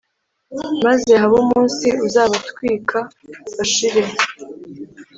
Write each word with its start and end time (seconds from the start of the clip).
maze 0.85 1.09
habe 1.21 1.35
umunsi 1.43 1.87
uzabatwika 2.07 2.99
bashire 3.55 4.03